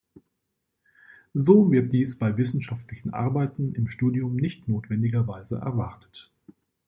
[1.35, 6.31] So wird dies bei wissenschaftlichen Arbeiten im Studium nicht notwendigerweise erwartet.